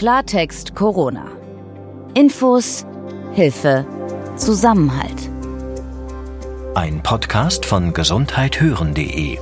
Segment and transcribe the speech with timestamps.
[0.00, 1.26] Klartext Corona.
[2.14, 2.86] Infos,
[3.32, 3.84] Hilfe,
[4.34, 5.28] Zusammenhalt.
[6.74, 9.38] Ein Podcast von gesundheithören.de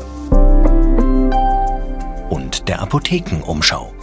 [2.31, 3.95] und der Apothekenumschau.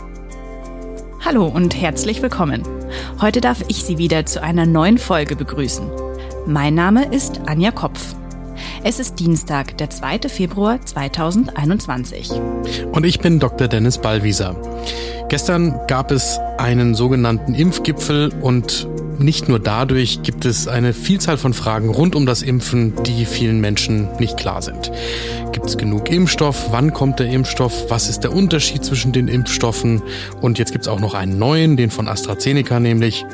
[1.25, 2.63] Hallo und herzlich willkommen.
[3.19, 5.91] Heute darf ich Sie wieder zu einer neuen Folge begrüßen.
[6.45, 8.15] Mein Name ist Anja Kopf.
[8.85, 10.29] Es ist Dienstag, der 2.
[10.29, 12.31] Februar 2021.
[12.93, 13.67] Und ich bin Dr.
[13.67, 14.55] Dennis Ballwieser.
[15.27, 18.87] Gestern gab es einen sogenannten Impfgipfel und
[19.17, 23.59] nicht nur dadurch gibt es eine Vielzahl von Fragen rund um das Impfen, die vielen
[23.59, 24.91] Menschen nicht klar sind.
[25.51, 26.67] Gibt es genug Impfstoff?
[26.71, 27.89] Wann kommt der Impfstoff?
[27.89, 30.03] Was ist der Unterschied zwischen den Impfstoffen?
[30.41, 33.25] Und jetzt gibt es auch noch einen neuen, den von AstraZeneca nämlich.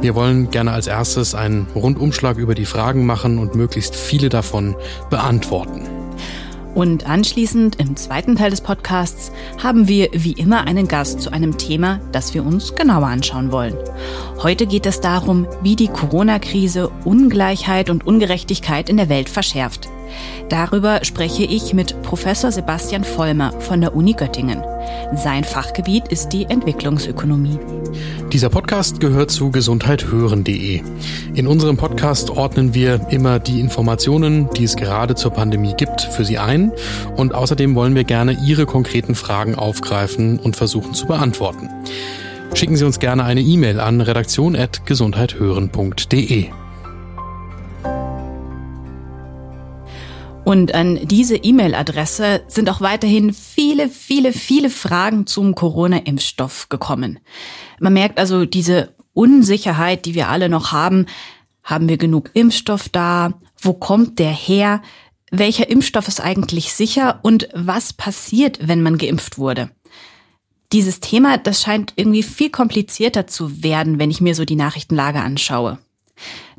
[0.00, 4.76] Wir wollen gerne als erstes einen Rundumschlag über die Fragen machen und möglichst viele davon
[5.10, 5.93] beantworten.
[6.74, 9.30] Und anschließend im zweiten Teil des Podcasts
[9.62, 13.76] haben wir wie immer einen Gast zu einem Thema, das wir uns genauer anschauen wollen.
[14.42, 19.88] Heute geht es darum, wie die Corona-Krise Ungleichheit und Ungerechtigkeit in der Welt verschärft.
[20.48, 24.62] Darüber spreche ich mit Professor Sebastian Vollmer von der Uni Göttingen.
[25.14, 27.58] Sein Fachgebiet ist die Entwicklungsökonomie.
[28.32, 30.80] Dieser Podcast gehört zu gesundheithören.de.
[31.34, 36.24] In unserem Podcast ordnen wir immer die Informationen, die es gerade zur Pandemie gibt, für
[36.24, 36.72] Sie ein
[37.16, 41.68] und außerdem wollen wir gerne Ihre konkreten Fragen aufgreifen und versuchen zu beantworten.
[42.54, 46.63] Schicken Sie uns gerne eine E-Mail an redaktion.gesundheithören.de.
[50.44, 57.18] Und an diese E-Mail-Adresse sind auch weiterhin viele, viele, viele Fragen zum Corona-Impfstoff gekommen.
[57.80, 61.06] Man merkt also diese Unsicherheit, die wir alle noch haben.
[61.62, 63.40] Haben wir genug Impfstoff da?
[63.58, 64.82] Wo kommt der her?
[65.30, 67.20] Welcher Impfstoff ist eigentlich sicher?
[67.22, 69.70] Und was passiert, wenn man geimpft wurde?
[70.72, 75.20] Dieses Thema, das scheint irgendwie viel komplizierter zu werden, wenn ich mir so die Nachrichtenlage
[75.20, 75.78] anschaue.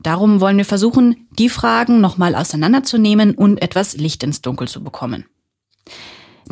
[0.05, 5.25] Darum wollen wir versuchen, die Fragen nochmal auseinanderzunehmen und etwas Licht ins Dunkel zu bekommen.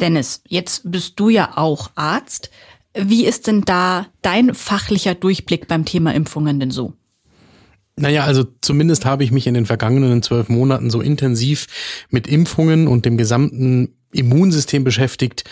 [0.01, 2.49] Dennis, jetzt bist du ja auch Arzt.
[2.95, 6.93] Wie ist denn da dein fachlicher Durchblick beim Thema Impfungen denn so?
[7.95, 11.67] Naja, also zumindest habe ich mich in den vergangenen zwölf Monaten so intensiv
[12.09, 15.43] mit Impfungen und dem gesamten Immunsystem beschäftigt,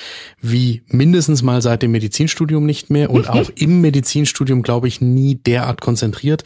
[0.41, 5.35] wie mindestens mal seit dem Medizinstudium nicht mehr und auch im Medizinstudium, glaube ich, nie
[5.35, 6.43] derart konzentriert,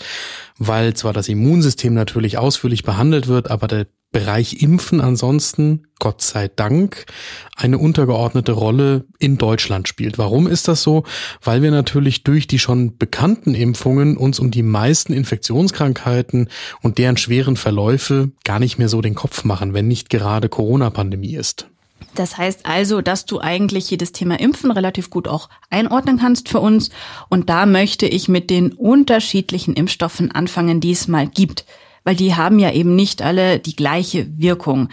[0.58, 6.48] weil zwar das Immunsystem natürlich ausführlich behandelt wird, aber der Bereich Impfen ansonsten, Gott sei
[6.48, 7.06] Dank,
[7.54, 10.18] eine untergeordnete Rolle in Deutschland spielt.
[10.18, 11.04] Warum ist das so?
[11.44, 16.48] Weil wir natürlich durch die schon bekannten Impfungen uns um die meisten Infektionskrankheiten
[16.82, 21.36] und deren schweren Verläufe gar nicht mehr so den Kopf machen, wenn nicht gerade Corona-Pandemie
[21.36, 21.68] ist.
[22.14, 26.60] Das heißt also, dass du eigentlich jedes Thema Impfen relativ gut auch einordnen kannst für
[26.60, 26.90] uns.
[27.30, 31.66] Und da möchte ich mit den unterschiedlichen Impfstoffen anfangen, die es mal gibt.
[32.04, 34.90] Weil die haben ja eben nicht alle die gleiche Wirkung.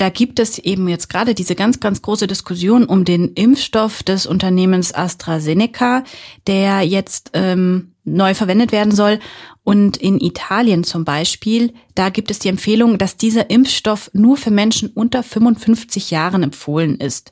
[0.00, 4.24] Da gibt es eben jetzt gerade diese ganz, ganz große Diskussion um den Impfstoff des
[4.24, 6.04] Unternehmens AstraZeneca,
[6.46, 9.18] der jetzt ähm, neu verwendet werden soll.
[9.62, 14.50] Und in Italien zum Beispiel, da gibt es die Empfehlung, dass dieser Impfstoff nur für
[14.50, 17.30] Menschen unter 55 Jahren empfohlen ist.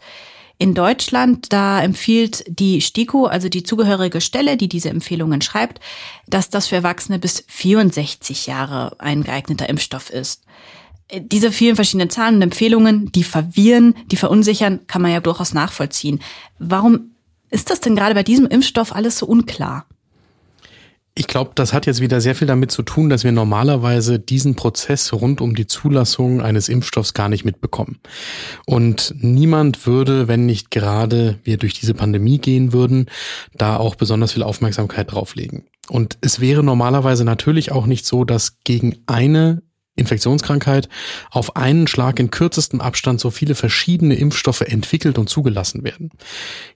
[0.58, 5.80] In Deutschland, da empfiehlt die STIKO, also die zugehörige Stelle, die diese Empfehlungen schreibt,
[6.26, 10.42] dass das für Erwachsene bis 64 Jahre ein geeigneter Impfstoff ist.
[11.16, 16.20] Diese vielen verschiedenen Zahlen und Empfehlungen, die verwirren, die verunsichern, kann man ja durchaus nachvollziehen.
[16.58, 17.12] Warum
[17.50, 19.86] ist das denn gerade bei diesem Impfstoff alles so unklar?
[21.18, 24.54] Ich glaube, das hat jetzt wieder sehr viel damit zu tun, dass wir normalerweise diesen
[24.54, 27.98] Prozess rund um die Zulassung eines Impfstoffs gar nicht mitbekommen.
[28.66, 33.06] Und niemand würde, wenn nicht gerade wir durch diese Pandemie gehen würden,
[33.52, 35.64] da auch besonders viel Aufmerksamkeit drauflegen.
[35.88, 39.62] Und es wäre normalerweise natürlich auch nicht so, dass gegen eine
[39.98, 40.88] Infektionskrankheit
[41.31, 46.10] auf einen Schlag in kürzestem Abstand so viele verschiedene Impfstoffe entwickelt und zugelassen werden.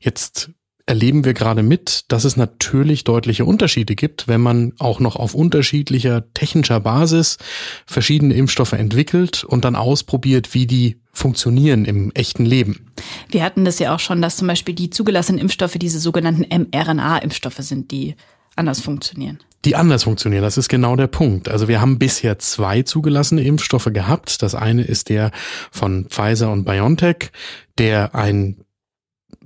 [0.00, 0.50] Jetzt
[0.86, 5.34] erleben wir gerade mit, dass es natürlich deutliche Unterschiede gibt, wenn man auch noch auf
[5.34, 7.38] unterschiedlicher technischer Basis
[7.86, 12.92] verschiedene Impfstoffe entwickelt und dann ausprobiert, wie die funktionieren im echten Leben.
[13.30, 17.58] Wir hatten das ja auch schon, dass zum Beispiel die zugelassenen Impfstoffe diese sogenannten mRNA-Impfstoffe
[17.58, 18.16] sind, die
[18.56, 19.38] anders funktionieren.
[19.64, 21.48] Die anders funktionieren, das ist genau der Punkt.
[21.48, 24.42] Also wir haben bisher zwei zugelassene Impfstoffe gehabt.
[24.42, 25.30] Das eine ist der
[25.70, 27.30] von Pfizer und BioNTech,
[27.78, 28.64] der ein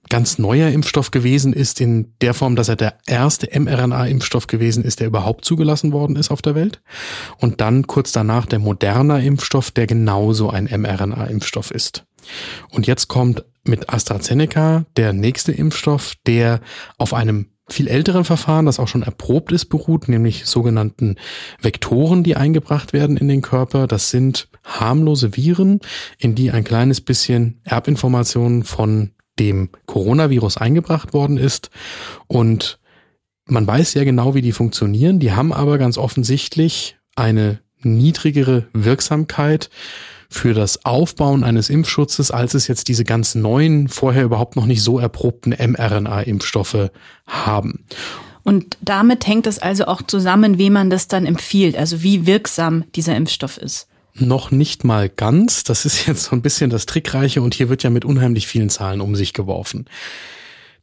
[0.08, 5.00] ganz neuer Impfstoff gewesen ist in der Form, dass er der erste mRNA-Impfstoff gewesen ist,
[5.00, 6.80] der überhaupt zugelassen worden ist auf der Welt.
[7.38, 12.04] Und dann kurz danach der Moderna-Impfstoff, der genauso ein mRNA-Impfstoff ist.
[12.70, 16.60] Und jetzt kommt mit AstraZeneca der nächste Impfstoff, der
[16.98, 21.16] auf einem viel älteren Verfahren, das auch schon erprobt ist, beruht, nämlich sogenannten
[21.60, 23.86] Vektoren, die eingebracht werden in den Körper.
[23.86, 25.80] Das sind harmlose Viren,
[26.18, 31.70] in die ein kleines bisschen Erbinformationen von dem Coronavirus eingebracht worden ist.
[32.28, 32.78] Und
[33.46, 35.18] man weiß ja genau, wie die funktionieren.
[35.18, 39.70] Die haben aber ganz offensichtlich eine niedrigere Wirksamkeit
[40.36, 44.82] für das Aufbauen eines Impfschutzes, als es jetzt diese ganz neuen, vorher überhaupt noch nicht
[44.82, 46.90] so erprobten mRNA-Impfstoffe
[47.26, 47.84] haben.
[48.42, 52.84] Und damit hängt es also auch zusammen, wie man das dann empfiehlt, also wie wirksam
[52.94, 53.88] dieser Impfstoff ist.
[54.14, 55.64] Noch nicht mal ganz.
[55.64, 58.70] Das ist jetzt so ein bisschen das Trickreiche und hier wird ja mit unheimlich vielen
[58.70, 59.86] Zahlen um sich geworfen.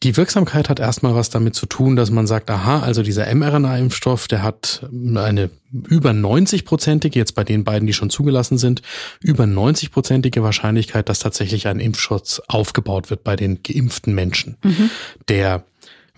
[0.03, 4.27] Die Wirksamkeit hat erstmal was damit zu tun, dass man sagt, aha, also dieser mRNA-Impfstoff,
[4.27, 8.81] der hat eine über 90-prozentige, jetzt bei den beiden, die schon zugelassen sind,
[9.21, 14.57] über 90-prozentige Wahrscheinlichkeit, dass tatsächlich ein Impfschutz aufgebaut wird bei den geimpften Menschen.
[14.61, 14.89] Mhm.
[15.29, 15.63] Der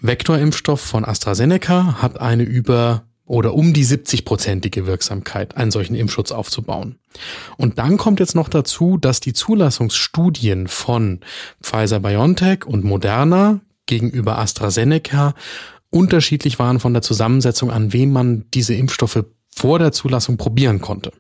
[0.02, 6.98] Vektorimpfstoff von AstraZeneca hat eine über oder um die 70-prozentige Wirksamkeit, einen solchen Impfschutz aufzubauen.
[7.58, 11.22] Und dann kommt jetzt noch dazu, dass die Zulassungsstudien von
[11.62, 15.34] Pfizer BioNTech und Moderna gegenüber AstraZeneca
[15.90, 19.24] unterschiedlich waren von der Zusammensetzung, an wem man diese Impfstoffe
[19.56, 21.14] vor der Zulassung probieren konnte.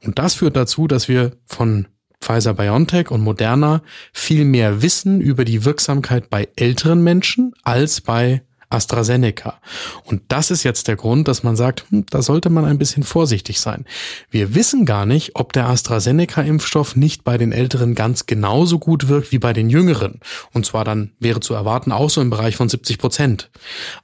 [0.00, 1.88] Und das führt dazu, dass wir von
[2.20, 3.82] Pfizer BioNTech und Moderna
[4.12, 8.42] viel mehr wissen über die Wirksamkeit bei älteren Menschen als bei
[8.74, 9.60] AstraZeneca.
[10.04, 13.02] Und das ist jetzt der Grund, dass man sagt, hm, da sollte man ein bisschen
[13.02, 13.84] vorsichtig sein.
[14.30, 19.32] Wir wissen gar nicht, ob der AstraZeneca-Impfstoff nicht bei den Älteren ganz genauso gut wirkt
[19.32, 20.20] wie bei den Jüngeren.
[20.52, 23.50] Und zwar dann wäre zu erwarten auch so im Bereich von 70 Prozent.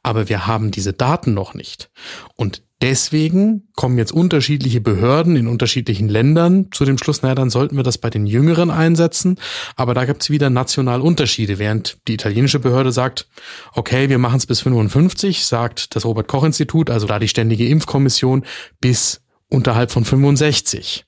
[0.02, 1.90] Aber wir haben diese Daten noch nicht.
[2.36, 7.76] Und Deswegen kommen jetzt unterschiedliche Behörden in unterschiedlichen Ländern zu dem Schluss, naja, dann sollten
[7.76, 9.38] wir das bei den Jüngeren einsetzen.
[9.76, 11.58] Aber da gibt es wieder national Unterschiede.
[11.58, 13.28] Während die italienische Behörde sagt,
[13.74, 17.68] okay, wir machen es bis 55, sagt das Robert Koch Institut, also da die ständige
[17.68, 18.44] Impfkommission,
[18.80, 21.04] bis unterhalb von 65.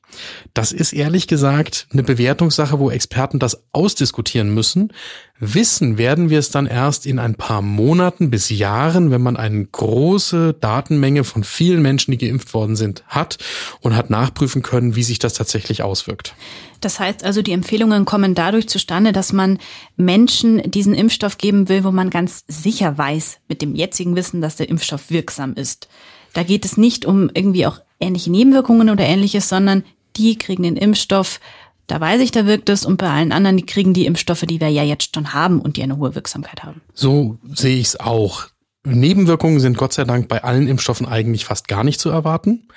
[0.52, 4.92] Das ist ehrlich gesagt eine Bewertungssache, wo Experten das ausdiskutieren müssen.
[5.38, 9.64] Wissen werden wir es dann erst in ein paar Monaten bis Jahren, wenn man eine
[9.64, 13.38] große Datenmenge von vielen Menschen, die geimpft worden sind, hat
[13.80, 16.34] und hat nachprüfen können, wie sich das tatsächlich auswirkt.
[16.80, 19.58] Das heißt also, die Empfehlungen kommen dadurch zustande, dass man
[19.96, 24.56] Menschen diesen Impfstoff geben will, wo man ganz sicher weiß, mit dem jetzigen Wissen, dass
[24.56, 25.88] der Impfstoff wirksam ist.
[26.32, 29.84] Da geht es nicht um irgendwie auch ähnliche Nebenwirkungen oder ähnliches, sondern
[30.16, 31.40] die kriegen den Impfstoff,
[31.86, 34.60] da weiß ich, da wirkt es und bei allen anderen, die kriegen die Impfstoffe, die
[34.60, 36.80] wir ja jetzt schon haben und die eine hohe Wirksamkeit haben.
[36.94, 38.46] So sehe ich es auch.
[38.84, 42.68] Nebenwirkungen sind Gott sei Dank bei allen Impfstoffen eigentlich fast gar nicht zu erwarten.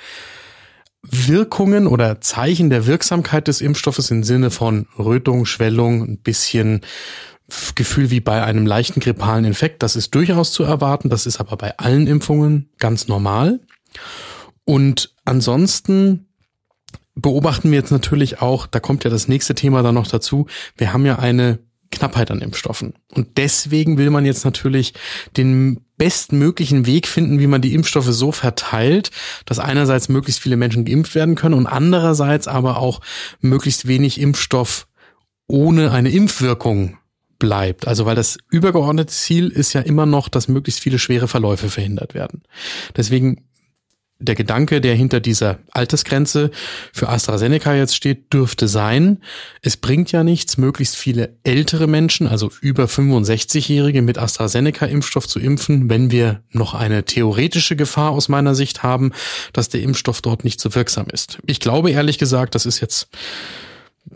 [1.01, 6.81] Wirkungen oder Zeichen der Wirksamkeit des Impfstoffes im Sinne von Rötung, Schwellung, ein bisschen
[7.75, 11.57] Gefühl wie bei einem leichten grippalen Infekt, das ist durchaus zu erwarten, das ist aber
[11.57, 13.59] bei allen Impfungen ganz normal.
[14.63, 16.27] Und ansonsten
[17.13, 20.91] beobachten wir jetzt natürlich auch, da kommt ja das nächste Thema dann noch dazu, wir
[20.91, 21.59] haben ja eine
[21.91, 22.93] Knappheit an Impfstoffen.
[23.13, 24.93] Und deswegen will man jetzt natürlich
[25.37, 29.11] den bestmöglichen Weg finden, wie man die Impfstoffe so verteilt,
[29.45, 33.01] dass einerseits möglichst viele Menschen geimpft werden können und andererseits aber auch
[33.39, 34.87] möglichst wenig Impfstoff
[35.47, 36.97] ohne eine Impfwirkung
[37.39, 37.87] bleibt.
[37.87, 42.13] Also weil das übergeordnete Ziel ist ja immer noch, dass möglichst viele schwere Verläufe verhindert
[42.13, 42.43] werden.
[42.95, 43.45] Deswegen
[44.19, 46.49] der Gedanke, der hinter dieser Altersgrenze
[46.93, 49.21] für AstraZeneca jetzt steht, dürfte sein,
[49.61, 55.89] es bringt ja nichts, möglichst viele ältere Menschen, also über 65-Jährige mit AstraZeneca-Impfstoff zu impfen,
[55.89, 59.11] wenn wir noch eine theoretische Gefahr aus meiner Sicht haben,
[59.51, 61.39] dass der Impfstoff dort nicht so wirksam ist.
[61.45, 63.09] Ich glaube ehrlich gesagt, das ist jetzt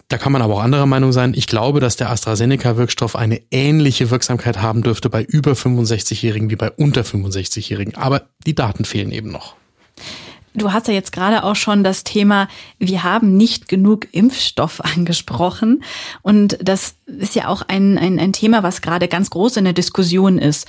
[0.08, 1.34] da kann man aber auch anderer Meinung sein.
[1.36, 6.72] Ich glaube, dass der AstraZeneca-Wirkstoff eine ähnliche Wirksamkeit haben dürfte bei über 65-Jährigen wie bei
[6.72, 7.96] unter 65-Jährigen.
[7.96, 9.56] Aber die Daten fehlen eben noch.
[10.56, 12.48] Du hast ja jetzt gerade auch schon das Thema,
[12.80, 15.84] wir haben nicht genug Impfstoff angesprochen.
[16.22, 19.74] Und das ist ja auch ein, ein, ein Thema, was gerade ganz groß in der
[19.74, 20.68] Diskussion ist.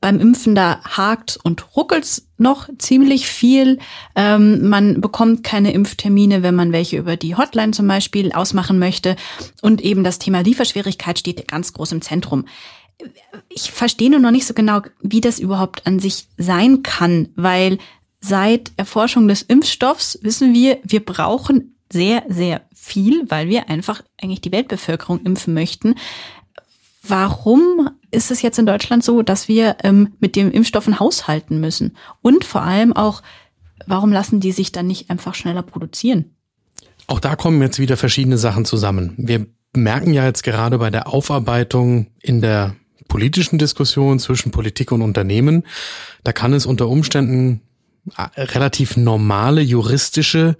[0.00, 3.78] Beim Impfen da hakt und ruckelt noch ziemlich viel.
[4.16, 9.16] Ähm, man bekommt keine Impftermine, wenn man welche über die Hotline zum Beispiel ausmachen möchte.
[9.60, 12.46] Und eben das Thema Lieferschwierigkeit steht ganz groß im Zentrum
[13.48, 17.78] ich verstehe nur noch nicht so genau, wie das überhaupt an sich sein kann, weil
[18.20, 24.40] seit Erforschung des Impfstoffs wissen wir, wir brauchen sehr, sehr viel, weil wir einfach eigentlich
[24.40, 25.94] die Weltbevölkerung impfen möchten.
[27.02, 31.96] Warum ist es jetzt in Deutschland so, dass wir ähm, mit dem Impfstoffen haushalten müssen?
[32.22, 33.22] Und vor allem auch,
[33.86, 36.36] warum lassen die sich dann nicht einfach schneller produzieren?
[37.06, 39.14] Auch da kommen jetzt wieder verschiedene Sachen zusammen.
[39.16, 42.76] Wir merken ja jetzt gerade bei der Aufarbeitung in der
[43.08, 45.64] politischen Diskussion zwischen Politik und Unternehmen,
[46.24, 47.60] da kann es unter Umständen
[48.36, 50.56] relativ normale juristische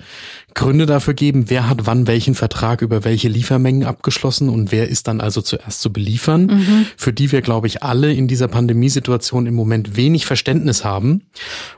[0.55, 5.09] Gründe dafür geben, wer hat wann welchen Vertrag über welche Liefermengen abgeschlossen und wer ist
[5.09, 6.87] dann also zuerst zu beliefern, mhm.
[6.97, 11.31] für die wir, glaube ich, alle in dieser Pandemiesituation im Moment wenig Verständnis haben,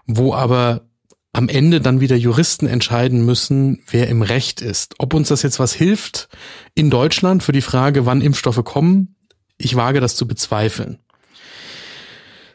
[0.07, 0.83] wo aber
[1.33, 4.95] am Ende dann wieder Juristen entscheiden müssen, wer im Recht ist.
[4.99, 6.29] Ob uns das jetzt was hilft
[6.75, 9.17] in Deutschland für die Frage, wann Impfstoffe kommen,
[9.57, 10.99] ich wage das zu bezweifeln.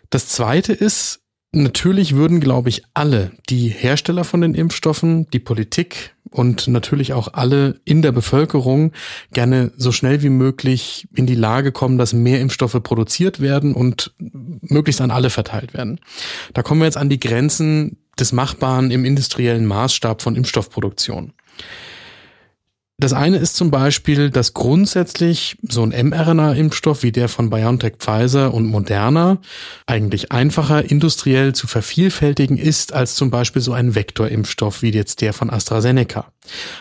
[0.10, 6.16] Das zweite ist, natürlich würden, glaube ich, alle, die Hersteller von den Impfstoffen, die Politik
[6.30, 8.92] und natürlich auch alle in der Bevölkerung
[9.32, 14.14] gerne so schnell wie möglich in die Lage kommen, dass mehr Impfstoffe produziert werden und
[14.20, 16.00] möglichst an alle verteilt werden.
[16.54, 21.34] Da kommen wir jetzt an die Grenzen des Machbaren im industriellen Maßstab von Impfstoffproduktion.
[23.00, 28.52] Das eine ist zum Beispiel, dass grundsätzlich so ein mRNA-Impfstoff wie der von BioNTech, Pfizer
[28.52, 29.38] und Moderna
[29.86, 35.34] eigentlich einfacher industriell zu vervielfältigen ist als zum Beispiel so ein Vektorimpfstoff wie jetzt der
[35.34, 36.32] von AstraZeneca.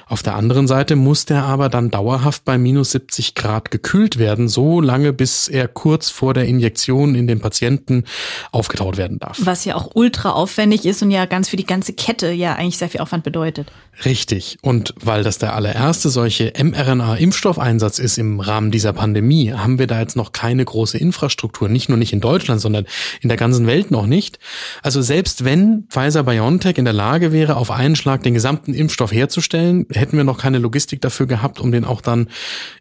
[0.06, 4.48] Auf der anderen Seite muss der aber dann dauerhaft bei minus 70 Grad gekühlt werden,
[4.48, 8.04] so lange bis er kurz vor der Injektion in den Patienten
[8.52, 9.38] aufgetaut werden darf.
[9.40, 12.78] Was ja auch ultra aufwendig ist und ja ganz für die ganze Kette ja eigentlich
[12.78, 13.70] sehr viel Aufwand bedeutet.
[14.04, 14.58] Richtig.
[14.60, 20.00] Und weil das der allererste solche mRNA-Impfstoffeinsatz ist im Rahmen dieser Pandemie, haben wir da
[20.00, 21.68] jetzt noch keine große Infrastruktur.
[21.68, 22.86] Nicht nur nicht in Deutschland, sondern
[23.22, 24.38] in der ganzen Welt noch nicht.
[24.82, 29.12] Also selbst wenn Pfizer BioNTech in der Lage wäre, auf einen Schlag den gesamten Impfstoff
[29.12, 29.55] herzustellen,
[29.90, 32.28] hätten wir noch keine Logistik dafür gehabt, um den auch dann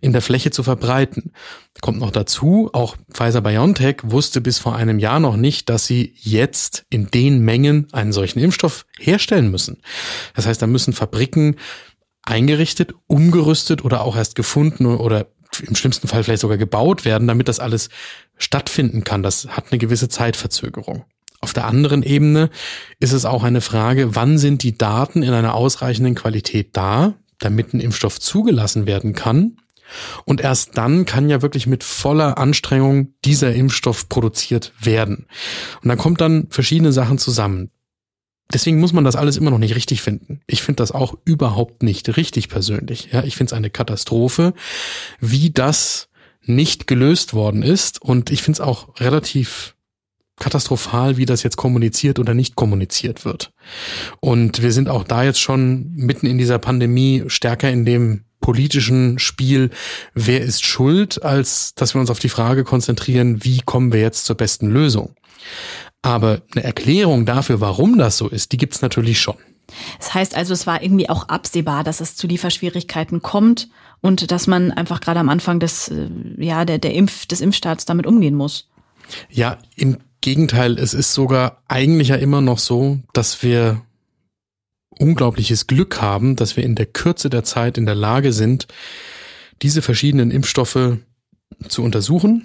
[0.02, 1.32] in der Fläche zu verbreiten.
[1.82, 6.14] Kommt noch dazu, auch Pfizer BioNTech wusste bis vor einem Jahr noch nicht, dass sie
[6.18, 9.82] jetzt in den Mengen einen solchen Impfstoff herstellen müssen.
[10.36, 11.58] Das heißt, da müssen Fabriken
[12.24, 15.28] eingerichtet, umgerüstet oder auch erst gefunden oder
[15.62, 17.90] im schlimmsten Fall vielleicht sogar gebaut werden, damit das alles
[18.38, 19.24] stattfinden kann.
[19.24, 21.06] Das hat eine gewisse Zeitverzögerung.
[21.42, 22.50] Auf der anderen Ebene
[23.00, 27.74] ist es auch eine Frage, wann sind die Daten in einer ausreichenden Qualität da, damit
[27.74, 29.58] ein Impfstoff zugelassen werden kann
[30.26, 35.28] und erst dann kann ja wirklich mit voller Anstrengung dieser Impfstoff produziert werden.
[35.82, 37.72] Und dann kommt dann verschiedene Sachen zusammen.
[38.54, 40.42] Deswegen muss man das alles immer noch nicht richtig finden.
[40.46, 43.10] Ich finde das auch überhaupt nicht richtig persönlich.
[43.12, 44.54] Ja, ich finde es eine Katastrophe,
[45.20, 46.10] wie das
[46.44, 48.02] nicht gelöst worden ist.
[48.02, 49.75] Und ich finde es auch relativ
[50.38, 53.52] katastrophal, wie das jetzt kommuniziert oder nicht kommuniziert wird.
[54.20, 59.18] Und wir sind auch da jetzt schon mitten in dieser Pandemie stärker in dem politischen
[59.18, 59.72] Spiel,
[60.14, 64.26] wer ist schuld, als dass wir uns auf die Frage konzentrieren, wie kommen wir jetzt
[64.26, 65.16] zur besten Lösung.
[66.02, 69.38] Aber eine Erklärung dafür, warum das so ist, die gibt's natürlich schon.
[69.98, 73.70] Das heißt also, es war irgendwie auch absehbar, dass es zu Lieferschwierigkeiten kommt
[74.02, 77.86] und dass man einfach gerade am Anfang des, äh, ja, der, der Impf, des Impfstarts
[77.86, 78.70] damit umgehen muss.
[79.30, 83.84] Ja, im Gegenteil, es ist sogar eigentlich ja immer noch so, dass wir
[84.90, 88.66] unglaubliches Glück haben, dass wir in der Kürze der Zeit in der Lage sind,
[89.62, 90.98] diese verschiedenen Impfstoffe
[91.68, 92.44] zu untersuchen,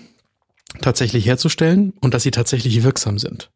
[0.82, 3.50] tatsächlich herzustellen und dass sie tatsächlich wirksam sind.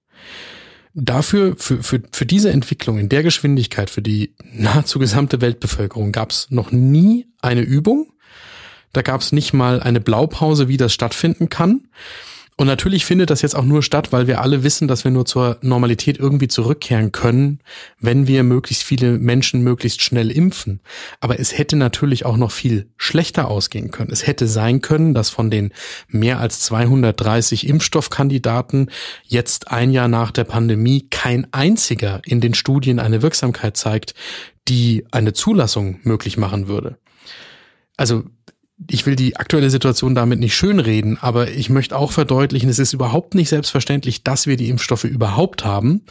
[0.95, 6.31] Dafür, für, für, für diese Entwicklung in der Geschwindigkeit für die nahezu gesamte Weltbevölkerung gab
[6.31, 8.11] es noch nie eine Übung.
[8.95, 11.88] Da gab es nicht mal eine Blaupause, wie das stattfinden kann.
[12.56, 15.26] Und natürlich findet das jetzt auch nur statt, weil wir alle wissen, dass wir nur
[15.26, 17.58] zur Normalität irgendwie zurückkehren können,
[17.99, 20.80] wenn wir möglichst viele Menschen möglichst schnell impfen.
[21.18, 24.12] Aber es hätte natürlich auch noch viel schlechter ausgehen können.
[24.12, 25.73] Es hätte sein können, dass von den
[26.06, 28.88] mehr als 230 Impfstoffkandidaten
[29.25, 34.14] jetzt ein Jahr nach der Pandemie kein einziger in den Studien eine Wirksamkeit zeigt,
[34.68, 36.99] die eine Zulassung möglich machen würde.
[37.96, 38.25] Also
[38.88, 42.93] ich will die aktuelle Situation damit nicht schönreden, aber ich möchte auch verdeutlichen, es ist
[42.93, 46.03] überhaupt nicht selbstverständlich, dass wir die Impfstoffe überhaupt haben.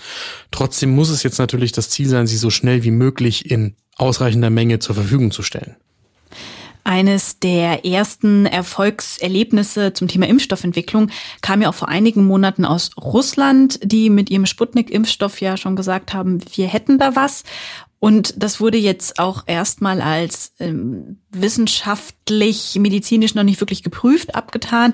[0.51, 4.49] Trotzdem muss es jetzt natürlich das Ziel sein, sie so schnell wie möglich in ausreichender
[4.49, 5.75] Menge zur Verfügung zu stellen.
[6.85, 11.11] Eines der ersten Erfolgserlebnisse zum Thema Impfstoffentwicklung
[11.41, 16.13] kam ja auch vor einigen Monaten aus Russland, die mit ihrem Sputnik-Impfstoff ja schon gesagt
[16.13, 17.43] haben, wir hätten da was.
[18.03, 24.93] Und das wurde jetzt auch erstmal als ähm, wissenschaftlich, medizinisch noch nicht wirklich geprüft abgetan.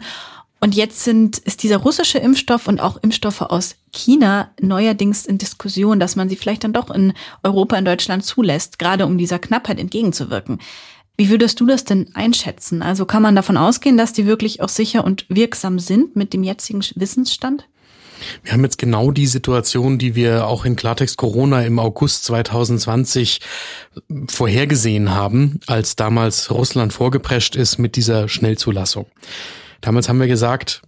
[0.60, 6.00] Und jetzt sind, ist dieser russische Impfstoff und auch Impfstoffe aus China neuerdings in Diskussion,
[6.00, 9.80] dass man sie vielleicht dann doch in Europa, in Deutschland zulässt, gerade um dieser Knappheit
[9.80, 10.60] entgegenzuwirken.
[11.18, 12.84] Wie würdest du das denn einschätzen?
[12.84, 16.44] Also kann man davon ausgehen, dass die wirklich auch sicher und wirksam sind mit dem
[16.44, 17.68] jetzigen Wissensstand?
[18.44, 23.42] Wir haben jetzt genau die Situation, die wir auch in Klartext Corona im August 2020
[24.30, 29.08] vorhergesehen haben, als damals Russland vorgeprescht ist mit dieser Schnellzulassung.
[29.82, 30.82] Damals haben wir gesagt,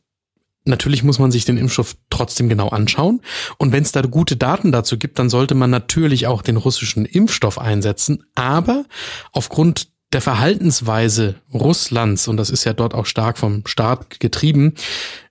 [0.64, 3.22] Natürlich muss man sich den Impfstoff trotzdem genau anschauen.
[3.58, 7.06] Und wenn es da gute Daten dazu gibt, dann sollte man natürlich auch den russischen
[7.06, 8.26] Impfstoff einsetzen.
[8.36, 8.86] Aber
[9.32, 14.76] aufgrund der Verhaltensweise Russlands, und das ist ja dort auch stark vom Staat getrieben,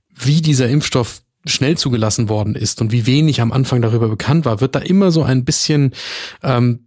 [0.08, 4.60] wie dieser Impfstoff schnell zugelassen worden ist und wie wenig am Anfang darüber bekannt war,
[4.60, 5.92] wird da immer so ein bisschen
[6.42, 6.86] ähm,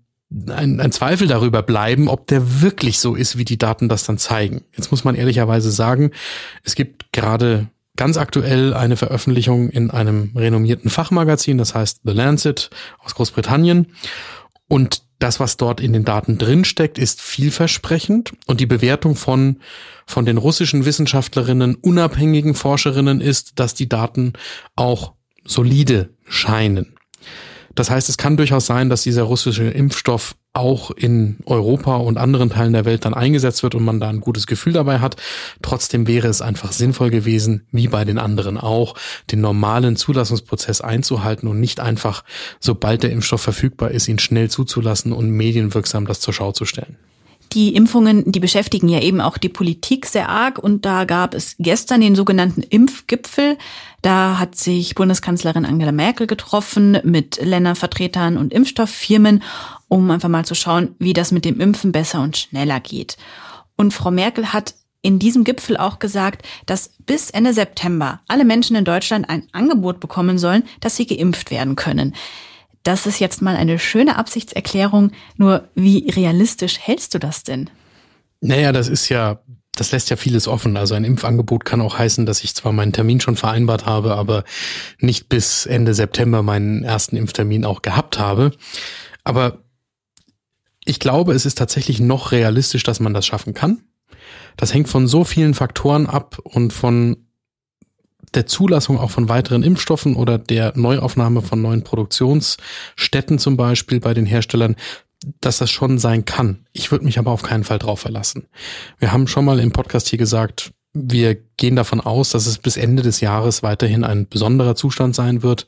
[0.50, 4.18] ein, ein Zweifel darüber bleiben, ob der wirklich so ist, wie die Daten das dann
[4.18, 4.64] zeigen.
[4.76, 6.12] Jetzt muss man ehrlicherweise sagen,
[6.64, 12.72] es gibt gerade ganz aktuell eine Veröffentlichung in einem renommierten Fachmagazin, das heißt The Lancet
[13.00, 13.88] aus Großbritannien.
[14.68, 19.62] Und das, was dort in den Daten drinsteckt, ist vielversprechend und die Bewertung von,
[20.06, 24.34] von den russischen Wissenschaftlerinnen, unabhängigen Forscherinnen ist, dass die Daten
[24.76, 25.14] auch
[25.46, 26.98] solide scheinen.
[27.76, 32.52] Das heißt, es kann durchaus sein, dass dieser russische Impfstoff auch in Europa und anderen
[32.52, 35.16] Teilen der Welt dann eingesetzt wird und man da ein gutes Gefühl dabei hat.
[35.64, 38.96] Trotzdem wäre es einfach sinnvoll gewesen, wie bei den anderen auch,
[39.32, 42.24] den normalen Zulassungsprozess einzuhalten und nicht einfach,
[42.60, 46.98] sobald der Impfstoff verfügbar ist, ihn schnell zuzulassen und medienwirksam das zur Schau zu stellen.
[47.54, 51.56] Die Impfungen, die beschäftigen ja eben auch die Politik sehr arg und da gab es
[51.60, 53.60] gestern den sogenannten Impfgipfel.
[54.02, 59.44] Da hat sich Bundeskanzlerin Angela Merkel getroffen mit Ländervertretern und Impfstofffirmen,
[59.88, 63.18] um einfach mal zu schauen, wie das mit dem Impfen besser und schneller geht.
[63.76, 68.76] Und Frau Merkel hat in diesem Gipfel auch gesagt, dass bis Ende September alle Menschen
[68.76, 72.16] in Deutschland ein Angebot bekommen sollen, dass sie geimpft werden können.
[72.84, 75.12] Das ist jetzt mal eine schöne Absichtserklärung.
[75.38, 77.70] Nur wie realistisch hältst du das denn?
[78.42, 79.40] Naja, das ist ja,
[79.76, 80.76] das lässt ja vieles offen.
[80.76, 84.44] Also ein Impfangebot kann auch heißen, dass ich zwar meinen Termin schon vereinbart habe, aber
[85.00, 88.52] nicht bis Ende September meinen ersten Impftermin auch gehabt habe.
[89.24, 89.64] Aber
[90.86, 93.84] ich glaube, es ist tatsächlich noch realistisch, dass man das schaffen kann.
[94.58, 97.23] Das hängt von so vielen Faktoren ab und von
[98.36, 104.14] der Zulassung auch von weiteren Impfstoffen oder der Neuaufnahme von neuen Produktionsstätten zum Beispiel bei
[104.14, 104.76] den Herstellern,
[105.42, 106.66] dass das schon sein kann.
[106.74, 108.48] Ich würde mich aber auf keinen Fall drauf verlassen.
[109.00, 112.78] Wir haben schon mal im Podcast hier gesagt, wir gehen davon aus, dass es bis
[112.78, 115.68] Ende des Jahres weiterhin ein besonderer Zustand sein wird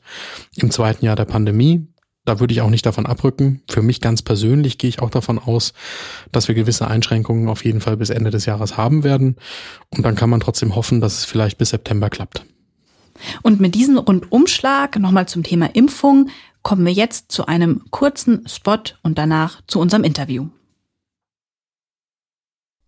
[0.54, 1.88] im zweiten Jahr der Pandemie.
[2.24, 3.62] Da würde ich auch nicht davon abrücken.
[3.68, 5.72] Für mich ganz persönlich gehe ich auch davon aus,
[6.32, 9.36] dass wir gewisse Einschränkungen auf jeden Fall bis Ende des Jahres haben werden.
[9.90, 12.44] Und dann kann man trotzdem hoffen, dass es vielleicht bis September klappt.
[13.42, 16.30] Und mit diesem Rundumschlag nochmal zum Thema Impfung
[16.62, 20.48] kommen wir jetzt zu einem kurzen Spot und danach zu unserem Interview.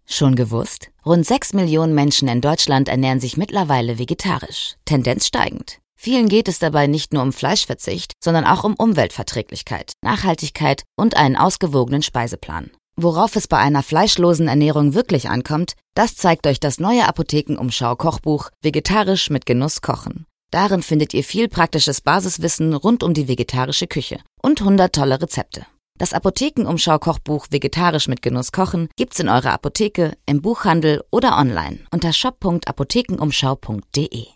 [0.04, 0.90] Schon gewusst?
[1.04, 5.80] Rund sechs Millionen Menschen in Deutschland ernähren sich mittlerweile vegetarisch, Tendenz steigend.
[6.00, 11.36] Vielen geht es dabei nicht nur um Fleischverzicht, sondern auch um Umweltverträglichkeit, Nachhaltigkeit und einen
[11.36, 12.70] ausgewogenen Speiseplan.
[13.00, 19.30] Worauf es bei einer fleischlosen Ernährung wirklich ankommt, das zeigt euch das neue Apothekenumschau-Kochbuch Vegetarisch
[19.30, 20.26] mit Genuss kochen.
[20.50, 25.64] Darin findet ihr viel praktisches Basiswissen rund um die vegetarische Küche und 100 tolle Rezepte.
[25.96, 32.12] Das Apothekenumschau-Kochbuch Vegetarisch mit Genuss kochen gibt's in eurer Apotheke, im Buchhandel oder online unter
[32.12, 34.26] shop.apothekenumschau.de.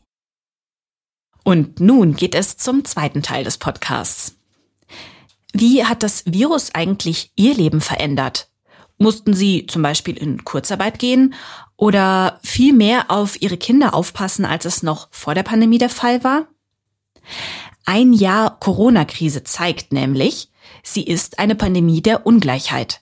[1.42, 4.37] Und nun geht es zum zweiten Teil des Podcasts.
[5.53, 8.51] Wie hat das Virus eigentlich Ihr Leben verändert?
[9.02, 11.34] Mussten sie zum Beispiel in Kurzarbeit gehen
[11.76, 16.22] oder viel mehr auf ihre Kinder aufpassen, als es noch vor der Pandemie der Fall
[16.22, 16.46] war?
[17.84, 20.50] Ein Jahr Corona-Krise zeigt nämlich,
[20.84, 23.00] sie ist eine Pandemie der Ungleichheit.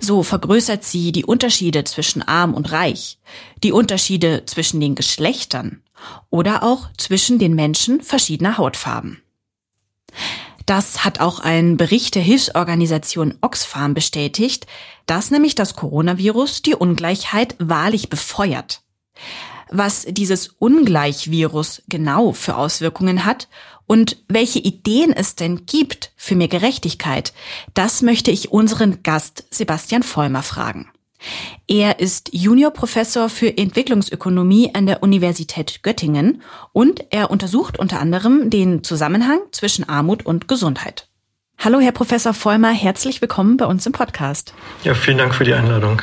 [0.00, 3.20] So vergrößert sie die Unterschiede zwischen arm und reich,
[3.62, 5.82] die Unterschiede zwischen den Geschlechtern
[6.30, 9.22] oder auch zwischen den Menschen verschiedener Hautfarben.
[10.68, 14.66] Das hat auch ein Bericht der Hilfsorganisation Oxfam bestätigt,
[15.06, 18.82] dass nämlich das Coronavirus die Ungleichheit wahrlich befeuert.
[19.70, 23.48] Was dieses Ungleichvirus genau für Auswirkungen hat
[23.86, 27.32] und welche Ideen es denn gibt für mehr Gerechtigkeit,
[27.72, 30.90] das möchte ich unseren Gast Sebastian Vollmer fragen.
[31.66, 38.84] Er ist Juniorprofessor für Entwicklungsökonomie an der Universität Göttingen und er untersucht unter anderem den
[38.84, 41.08] Zusammenhang zwischen Armut und Gesundheit.
[41.58, 44.54] Hallo, Herr Professor Vollmer, herzlich willkommen bei uns im Podcast.
[44.84, 46.00] Ja, vielen Dank für die Einladung.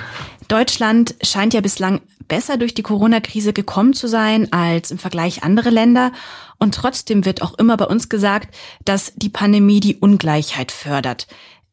[0.48, 5.70] Deutschland scheint ja bislang besser durch die Corona-Krise gekommen zu sein als im Vergleich andere
[5.70, 6.12] Länder.
[6.58, 11.28] Und trotzdem wird auch immer bei uns gesagt, dass die Pandemie die Ungleichheit fördert.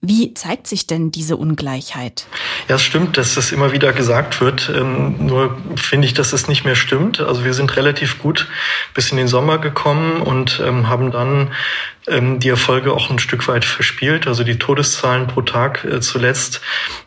[0.04, 2.26] Wie zeigt sich denn diese Ungleichheit?
[2.68, 4.68] Ja, es stimmt, dass das immer wieder gesagt wird.
[4.74, 7.20] Ähm, nur finde ich, dass es nicht mehr stimmt.
[7.20, 8.48] Also wir sind relativ gut
[8.94, 11.52] bis in den Sommer gekommen und ähm, haben dann
[12.08, 14.26] ähm, die Erfolge auch ein Stück weit verspielt.
[14.26, 16.62] Also die Todeszahlen pro Tag äh, zuletzt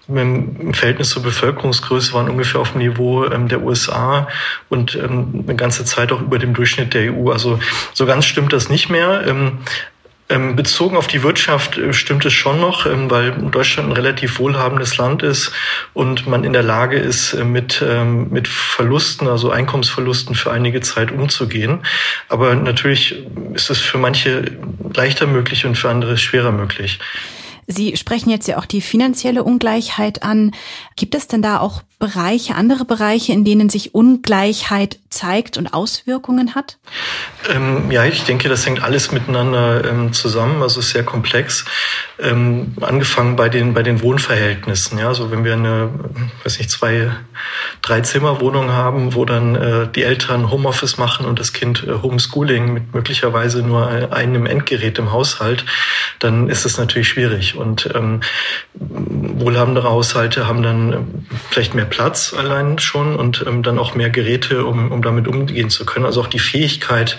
[0.08, 4.30] im Verhältnis zur Bevölkerungsgröße waren ungefähr auf dem Niveau der USA
[4.70, 7.32] und eine ganze Zeit auch über dem Durchschnitt der EU.
[7.32, 7.60] Also
[7.94, 9.26] so ganz stimmt das nicht mehr.
[10.28, 14.40] Ähm, bezogen auf die Wirtschaft äh, stimmt es schon noch, ähm, weil Deutschland ein relativ
[14.40, 15.52] wohlhabendes Land ist
[15.94, 20.82] und man in der Lage ist, äh, mit, ähm, mit Verlusten, also Einkommensverlusten für einige
[20.82, 21.82] Zeit umzugehen.
[22.28, 24.58] Aber natürlich ist es für manche
[24.96, 26.98] leichter möglich und für andere schwerer möglich.
[27.68, 30.56] Sie sprechen jetzt ja auch die finanzielle Ungleichheit an.
[30.96, 36.54] Gibt es denn da auch Bereiche, andere Bereiche, in denen sich Ungleichheit zeigt und Auswirkungen
[36.54, 36.78] hat?
[37.50, 40.62] Ähm, ja, ich denke, das hängt alles miteinander ähm, zusammen.
[40.62, 41.64] Also ist sehr komplex.
[42.20, 44.98] Ähm, angefangen bei den bei den Wohnverhältnissen.
[44.98, 45.90] Ja, also wenn wir eine,
[46.44, 47.12] weiß nicht, zwei,
[47.82, 52.74] drei Zimmerwohnung haben, wo dann äh, die Eltern Homeoffice machen und das Kind äh, Homeschooling
[52.74, 55.66] mit möglicherweise nur einem Endgerät im Haushalt,
[56.20, 57.56] dann ist es natürlich schwierig.
[57.56, 58.20] Und ähm,
[58.74, 60.98] wohlhabendere Haushalte haben dann äh,
[61.50, 65.70] vielleicht mehr Platz allein schon und ähm, dann auch mehr Geräte, um, um damit umgehen
[65.70, 66.06] zu können.
[66.06, 67.18] Also auch die Fähigkeit,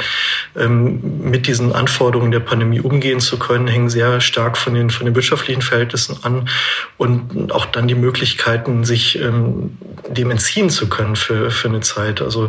[0.57, 1.01] ähm,
[1.31, 5.15] mit diesen Anforderungen der Pandemie umgehen zu können, hängen sehr stark von den, von den
[5.15, 6.49] wirtschaftlichen Verhältnissen an
[6.97, 12.21] und auch dann die Möglichkeiten, sich ähm, dem entziehen zu können für, für eine Zeit.
[12.23, 12.49] Also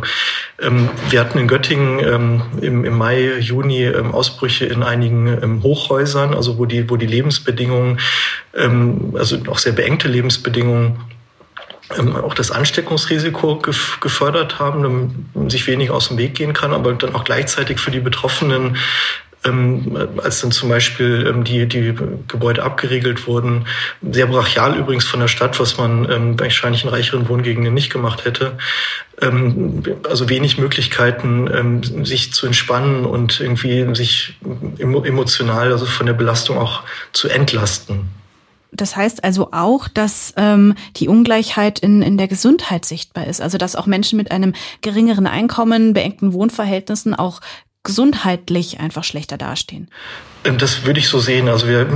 [0.60, 5.62] ähm, wir hatten in Göttingen ähm, im, im Mai, Juni ähm, Ausbrüche in einigen ähm,
[5.62, 8.00] Hochhäusern, also wo die, wo die Lebensbedingungen,
[8.54, 10.98] ähm, also auch sehr beengte Lebensbedingungen,
[12.22, 13.62] auch das Ansteckungsrisiko
[14.00, 17.90] gefördert haben, damit sich wenig aus dem Weg gehen kann, aber dann auch gleichzeitig für
[17.90, 18.76] die Betroffenen
[19.44, 21.94] ähm, als dann zum Beispiel ähm, die, die
[22.26, 23.66] Gebäude abgeriegelt wurden,
[24.02, 28.24] sehr brachial übrigens von der Stadt, was man ähm, wahrscheinlich in reicheren Wohngegenden nicht gemacht
[28.24, 28.58] hätte.
[29.20, 34.38] Ähm, also wenig Möglichkeiten, ähm, sich zu entspannen und irgendwie sich
[34.78, 38.17] emotional, also von der Belastung auch zu entlasten.
[38.72, 43.40] Das heißt also auch, dass ähm, die Ungleichheit in, in der Gesundheit sichtbar ist.
[43.40, 44.52] Also dass auch Menschen mit einem
[44.82, 47.40] geringeren Einkommen, beengten Wohnverhältnissen auch
[47.84, 49.88] gesundheitlich einfach schlechter dastehen.
[50.44, 51.48] Ähm, das würde ich so sehen.
[51.48, 51.86] Also wir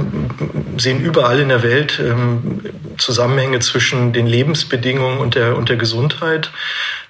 [0.79, 2.61] sehen überall in der Welt ähm,
[2.99, 6.51] Zusammenhänge zwischen den Lebensbedingungen und der, und der Gesundheit.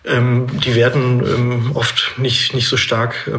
[0.04, 3.30] Ähm, die werden oft nicht, nicht so stark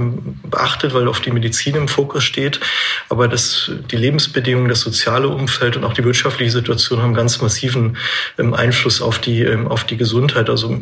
[0.43, 2.61] beachtet, weil oft die Medizin im Fokus steht.
[3.09, 7.97] Aber das, die Lebensbedingungen, das soziale Umfeld und auch die wirtschaftliche Situation haben ganz massiven
[8.37, 10.49] Einfluss auf die, auf die Gesundheit.
[10.49, 10.79] Also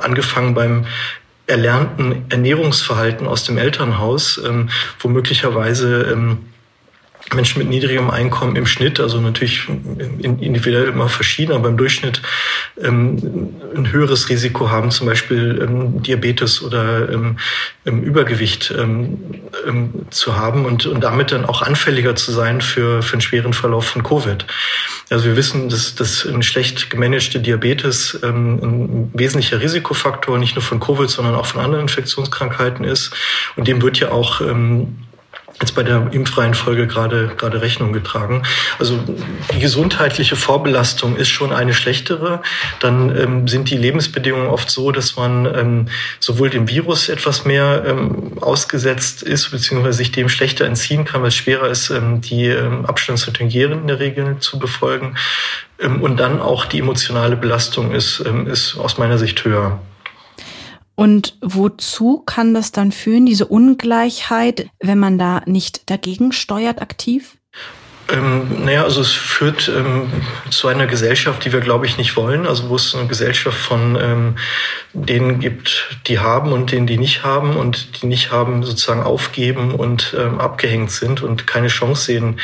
[0.00, 0.86] angefangen beim
[1.46, 6.38] erlernten Ernährungsverhalten aus dem Elternhaus, ähm, wo möglicherweise ähm,
[7.34, 12.20] Menschen mit niedrigem Einkommen im Schnitt, also natürlich individuell immer verschieden, aber im Durchschnitt
[12.80, 17.36] ähm, ein höheres Risiko haben, zum Beispiel ähm, Diabetes oder ähm,
[17.84, 19.18] Übergewicht ähm,
[19.66, 23.52] ähm, zu haben und, und damit dann auch anfälliger zu sein für, für einen schweren
[23.52, 24.46] Verlauf von Covid.
[25.10, 30.62] Also wir wissen, dass, dass ein schlecht gemanagte Diabetes ähm, ein wesentlicher Risikofaktor nicht nur
[30.62, 33.12] von Covid, sondern auch von anderen Infektionskrankheiten ist.
[33.56, 34.96] Und dem wird ja auch ähm,
[35.60, 38.42] jetzt bei der impfreien Folge gerade gerade Rechnung getragen.
[38.78, 38.98] Also
[39.54, 42.42] die gesundheitliche Vorbelastung ist schon eine schlechtere.
[42.80, 45.88] Dann ähm, sind die Lebensbedingungen oft so, dass man ähm,
[46.20, 51.28] sowohl dem Virus etwas mehr ähm, ausgesetzt ist, beziehungsweise sich dem schlechter entziehen kann, weil
[51.28, 52.86] es schwerer ist, ähm, die ähm,
[53.60, 55.16] in der Regel zu befolgen.
[55.78, 59.80] Ähm, und dann auch die emotionale Belastung ist, ähm, ist aus meiner Sicht höher.
[61.02, 67.38] Und wozu kann das dann führen, diese Ungleichheit, wenn man da nicht dagegen steuert aktiv?
[68.12, 70.12] Ähm, naja, also es führt ähm,
[70.50, 72.46] zu einer Gesellschaft, die wir, glaube ich, nicht wollen.
[72.46, 74.36] Also wo es eine Gesellschaft von ähm,
[74.92, 79.74] denen gibt, die haben und denen, die nicht haben und die nicht haben, sozusagen aufgeben
[79.74, 82.40] und ähm, abgehängt sind und keine Chance sehen,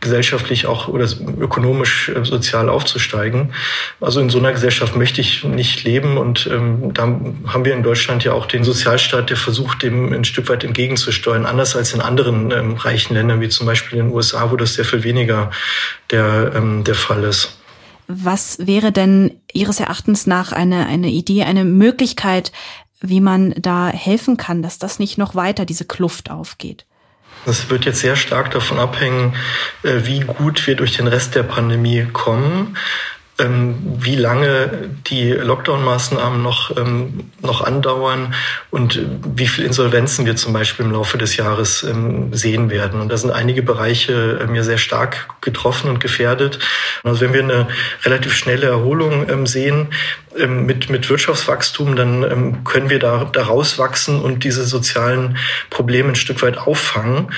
[0.00, 1.08] gesellschaftlich auch oder
[1.40, 3.54] ökonomisch, äh, sozial aufzusteigen.
[4.00, 7.02] Also in so einer Gesellschaft möchte ich nicht leben und ähm, da
[7.46, 11.46] haben wir in Deutschland ja auch den Sozialstaat, der versucht, dem ein Stück weit entgegenzusteuern,
[11.46, 14.74] anders als in anderen ähm, reichen Ländern, wie zum Beispiel in den USA, wo das
[14.74, 15.50] sehr viel weniger
[16.10, 17.56] der, ähm, der Fall ist.
[18.08, 22.52] Was wäre denn Ihres Erachtens nach eine, eine Idee, eine Möglichkeit,
[23.00, 26.84] wie man da helfen kann, dass das nicht noch weiter diese Kluft aufgeht?
[27.46, 29.34] Das wird jetzt sehr stark davon abhängen,
[29.82, 32.76] äh, wie gut wir durch den Rest der Pandemie kommen.
[33.38, 38.34] Ähm, wie lange die Lockdown-Maßnahmen noch, ähm, noch andauern
[38.70, 39.00] und
[39.36, 43.00] wie viel Insolvenzen wir zum Beispiel im Laufe des Jahres ähm, sehen werden.
[43.00, 46.58] Und da sind einige Bereiche ähm, ja sehr stark getroffen und gefährdet.
[47.04, 47.68] Also wenn wir eine
[48.04, 49.88] relativ schnelle Erholung sehen
[50.36, 55.36] mit, mit Wirtschaftswachstum, dann können wir da, da rauswachsen und diese sozialen
[55.70, 57.28] Probleme ein Stück weit auffangen.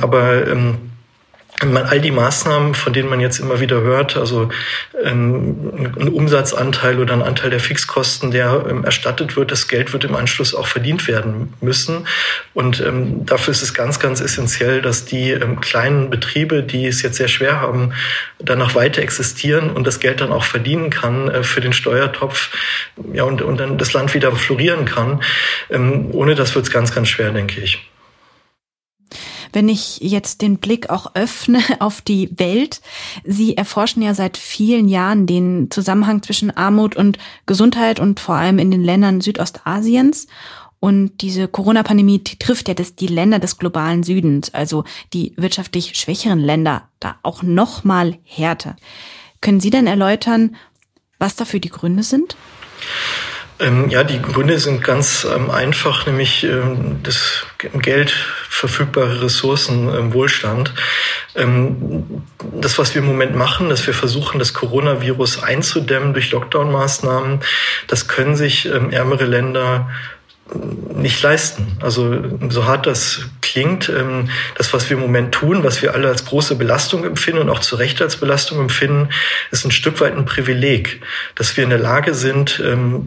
[0.00, 0.46] Aber
[1.60, 4.48] all die Maßnahmen, von denen man jetzt immer wieder hört, also
[5.02, 10.04] ähm, ein Umsatzanteil oder ein Anteil der Fixkosten, der ähm, erstattet wird, das Geld wird
[10.04, 12.06] im Anschluss auch verdient werden müssen.
[12.54, 17.02] Und ähm, dafür ist es ganz, ganz essentiell, dass die ähm, kleinen Betriebe, die es
[17.02, 17.92] jetzt sehr schwer haben,
[18.38, 22.50] danach weiter existieren und das Geld dann auch verdienen kann äh, für den Steuertopf,
[23.12, 25.22] ja, und, und dann das Land wieder florieren kann.
[25.70, 27.88] Ähm, ohne das wird es ganz, ganz schwer, denke ich
[29.52, 32.80] wenn ich jetzt den Blick auch öffne auf die Welt,
[33.24, 38.58] Sie erforschen ja seit vielen Jahren den Zusammenhang zwischen Armut und Gesundheit und vor allem
[38.58, 40.26] in den Ländern Südostasiens.
[40.80, 46.38] Und diese Corona-Pandemie trifft ja das, die Länder des globalen Südens, also die wirtschaftlich schwächeren
[46.38, 48.76] Länder, da auch noch mal härter.
[49.40, 50.54] Können Sie denn erläutern,
[51.18, 52.36] was dafür die Gründe sind?
[53.60, 58.10] Ähm, ja, die Gründe sind ganz ähm, einfach, nämlich ähm, das Geld,
[58.48, 60.72] verfügbare Ressourcen, ähm, Wohlstand.
[61.34, 62.22] Ähm,
[62.54, 67.40] das, was wir im Moment machen, dass wir versuchen, das Coronavirus einzudämmen durch Lockdown-Maßnahmen,
[67.88, 69.90] das können sich ähm, ärmere Länder
[70.94, 71.76] nicht leisten.
[71.80, 76.08] Also so hart das klingt, ähm, das, was wir im Moment tun, was wir alle
[76.08, 79.08] als große Belastung empfinden und auch zu Recht als Belastung empfinden,
[79.50, 81.00] ist ein Stück weit ein Privileg,
[81.34, 83.06] dass wir in der Lage sind, ähm,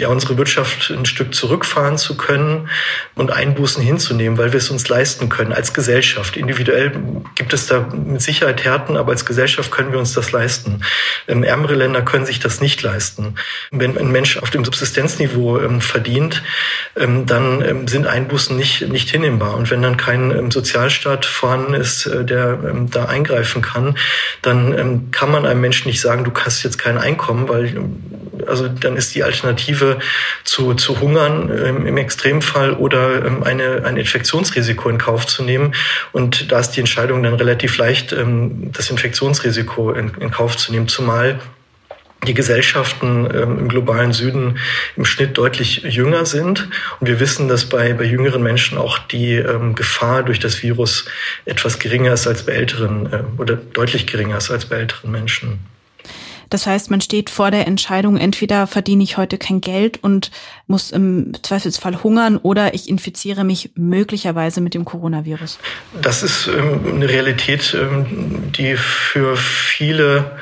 [0.00, 2.68] ja, unsere Wirtschaft ein Stück zurückfahren zu können
[3.14, 6.36] und Einbußen hinzunehmen, weil wir es uns leisten können als Gesellschaft.
[6.36, 6.92] Individuell
[7.34, 10.80] gibt es da mit Sicherheit Härten, aber als Gesellschaft können wir uns das leisten.
[11.28, 13.34] Ähm, ärmere Länder können sich das nicht leisten.
[13.70, 16.42] Wenn ein Mensch auf dem Subsistenzniveau ähm, verdient,
[16.96, 19.54] ähm, dann ähm, sind Einbußen nicht, nicht hinnehmbar.
[19.54, 23.96] Und wenn dann kein ähm, Sozialstaat vorhanden ist, äh, der ähm, da eingreifen kann,
[24.42, 27.74] dann kann man einem Menschen nicht sagen, du hast jetzt kein Einkommen, weil
[28.46, 29.89] also dann ist die Alternative
[30.44, 35.74] zu, zu hungern ähm, im Extremfall oder ähm, eine, ein Infektionsrisiko in Kauf zu nehmen.
[36.12, 40.72] Und da ist die Entscheidung dann relativ leicht, ähm, das Infektionsrisiko in, in Kauf zu
[40.72, 41.40] nehmen, zumal
[42.26, 44.58] die Gesellschaften ähm, im globalen Süden
[44.96, 46.68] im Schnitt deutlich jünger sind.
[47.00, 51.06] Und wir wissen, dass bei, bei jüngeren Menschen auch die ähm, Gefahr durch das Virus
[51.44, 55.60] etwas geringer ist als bei älteren äh, oder deutlich geringer ist als bei älteren Menschen.
[56.50, 60.30] Das heißt, man steht vor der Entscheidung, entweder verdiene ich heute kein Geld und
[60.66, 65.58] muss im Zweifelsfall hungern oder ich infiziere mich möglicherweise mit dem Coronavirus.
[66.02, 70.32] Das ist ähm, eine Realität, ähm, die für viele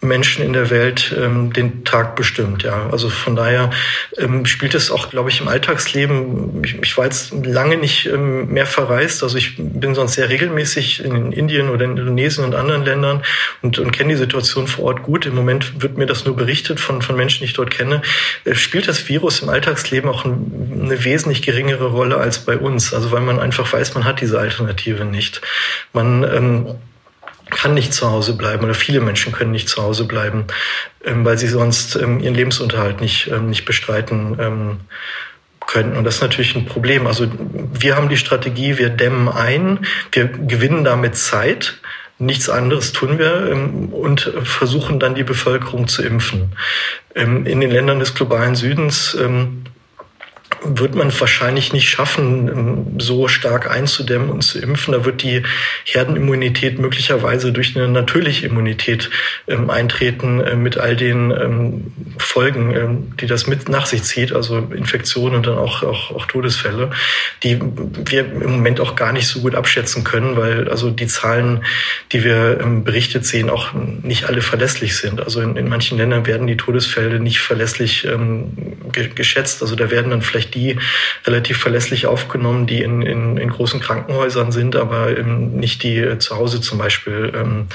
[0.00, 2.62] Menschen in der Welt ähm, den Tag bestimmt.
[2.62, 3.70] Ja, also von daher
[4.16, 6.62] ähm, spielt es auch, glaube ich, im Alltagsleben.
[6.64, 9.22] Ich, ich war jetzt lange nicht ähm, mehr verreist.
[9.22, 13.22] Also ich bin sonst sehr regelmäßig in Indien oder in Indonesien und anderen Ländern
[13.60, 15.26] und, und kenne die Situation vor Ort gut.
[15.26, 18.00] Im Moment wird mir das nur berichtet von von Menschen, die ich dort kenne.
[18.44, 22.94] Äh, spielt das Virus im Alltagsleben auch ein, eine wesentlich geringere Rolle als bei uns.
[22.94, 25.42] Also weil man einfach weiß, man hat diese Alternative nicht.
[25.92, 26.66] Man ähm,
[27.50, 30.44] kann nicht zu Hause bleiben oder viele Menschen können nicht zu Hause bleiben,
[31.04, 34.80] ähm, weil sie sonst ähm, ihren Lebensunterhalt nicht, ähm, nicht bestreiten ähm,
[35.66, 35.96] können.
[35.96, 37.06] Und das ist natürlich ein Problem.
[37.06, 37.26] Also
[37.72, 41.78] wir haben die Strategie, wir dämmen ein, wir gewinnen damit Zeit.
[42.18, 46.52] Nichts anderes tun wir ähm, und versuchen dann die Bevölkerung zu impfen.
[47.14, 49.16] Ähm, in den Ländern des globalen Südens
[50.62, 54.92] wird man wahrscheinlich nicht schaffen, ähm, so stark einzudämmen und zu impfen.
[54.92, 55.42] Da wird die
[55.84, 59.10] Herdenimmunität möglicherweise durch eine natürliche Immunität
[59.48, 64.32] ähm, eintreten äh, mit all den ähm, Folgen, ähm, die das mit nach sich zieht,
[64.32, 66.90] also Infektionen und dann auch, auch, auch Todesfälle,
[67.42, 71.64] die wir im Moment auch gar nicht so gut abschätzen können, weil also die Zahlen,
[72.12, 75.20] die wir ähm, berichtet sehen, auch nicht alle verlässlich sind.
[75.20, 79.62] Also in, in manchen Ländern werden die Todesfälle nicht verlässlich ähm, ge geschätzt.
[79.62, 80.78] Also da werden dann vielleicht die
[81.26, 86.18] relativ verlässlich aufgenommen, die in, in, in großen Krankenhäusern sind, aber ähm, nicht die äh,
[86.18, 87.66] zu Hause zum Beispiel ähm,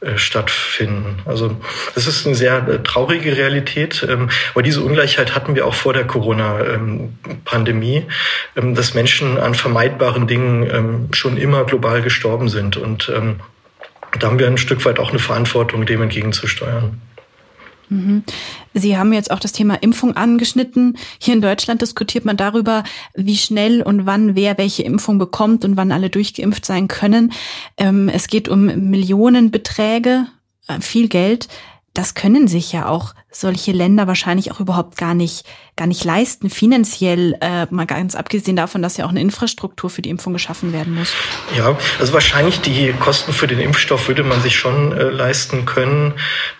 [0.00, 1.20] äh, stattfinden.
[1.24, 1.56] Also
[1.94, 4.06] das ist eine sehr äh, traurige Realität.
[4.08, 8.04] Ähm, aber diese Ungleichheit hatten wir auch vor der Corona-Pandemie,
[8.56, 12.76] ähm, dass Menschen an vermeidbaren Dingen schon immer global gestorben sind.
[12.76, 13.10] Und
[14.18, 17.00] da haben wir ein Stück weit auch eine Verantwortung, dem entgegenzusteuern.
[17.88, 18.24] Mhm.
[18.74, 20.98] Sie haben jetzt auch das Thema Impfung angeschnitten.
[21.18, 22.82] Hier in Deutschland diskutiert man darüber,
[23.14, 27.32] wie schnell und wann wer welche Impfung bekommt und wann alle durchgeimpft sein können.
[27.76, 30.26] Ähm, es geht um Millionenbeträge
[30.66, 31.48] äh, viel Geld.
[31.94, 35.44] Das können sich ja auch solche Länder wahrscheinlich auch überhaupt gar nicht,
[35.76, 40.02] gar nicht leisten, finanziell, äh, mal ganz abgesehen davon, dass ja auch eine Infrastruktur für
[40.02, 41.12] die Impfung geschaffen werden muss.
[41.56, 46.14] Ja, also wahrscheinlich die Kosten für den Impfstoff würde man sich schon äh, leisten können.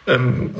[0.07, 0.55] Ähm,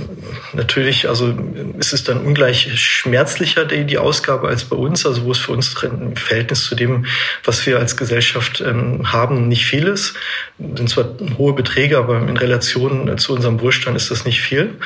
[0.53, 1.35] natürlich, also
[1.79, 5.53] ist es dann ungleich schmerzlicher, die, die Ausgabe als bei uns, also wo es für
[5.53, 7.07] uns im Verhältnis zu dem,
[7.43, 10.15] was wir als Gesellschaft ähm, haben, nicht viel ist.
[10.59, 14.41] Das sind zwar hohe Beträge, aber in Relation äh, zu unserem Wohlstand ist das nicht
[14.41, 14.79] viel.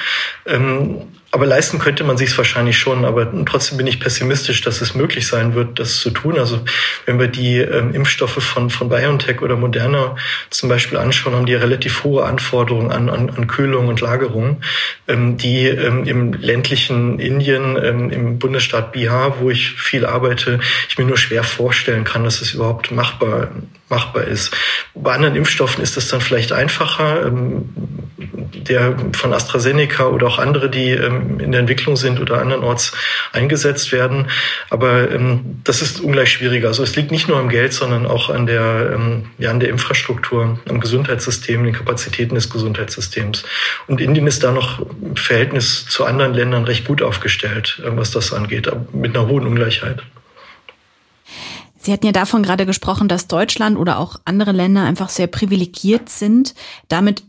[0.47, 4.81] Ähm, aber leisten könnte man sich es wahrscheinlich schon, aber trotzdem bin ich pessimistisch, dass
[4.81, 6.39] es möglich sein wird, das zu tun.
[6.39, 6.61] Also
[7.05, 10.17] wenn wir die ähm, Impfstoffe von, von BioNTech oder Moderna
[10.49, 14.63] zum Beispiel anschauen, haben die relativ hohe Anforderungen an, an, an Kühlung und Lagerung,
[15.07, 20.97] ähm, die ähm, im ländlichen Indien, ähm, im Bundesstaat Bihar, wo ich viel arbeite, ich
[20.97, 23.49] mir nur schwer vorstellen kann, dass es überhaupt machbar,
[23.91, 24.57] machbar ist.
[24.95, 27.27] Bei anderen Impfstoffen ist es dann vielleicht einfacher.
[27.27, 27.69] Ähm,
[28.53, 30.91] der von AstraZeneca oder auch andere, die
[31.39, 32.93] in der Entwicklung sind oder andernorts
[33.33, 34.29] eingesetzt werden.
[34.71, 36.69] Aber ähm, das ist ungleich schwieriger.
[36.69, 39.71] Also es liegt nicht nur am Geld, sondern auch an der, ähm, ja, an der
[39.71, 43.45] Infrastruktur, am Gesundheitssystem, den Kapazitäten des Gesundheitssystems.
[43.87, 48.11] Und Indien ist da noch im Verhältnis zu anderen Ländern recht gut aufgestellt, äh, was
[48.11, 50.03] das angeht, mit einer hohen Ungleichheit.
[51.81, 56.09] Sie hatten ja davon gerade gesprochen, dass Deutschland oder auch andere Länder einfach sehr privilegiert
[56.09, 56.55] sind.
[56.89, 57.23] Damit